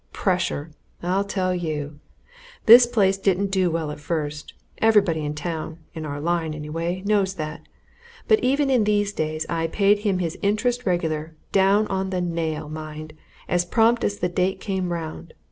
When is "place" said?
2.87-3.19